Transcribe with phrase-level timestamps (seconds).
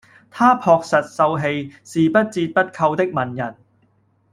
[0.31, 3.55] 他樸實、秀氣，是不折不扣的文人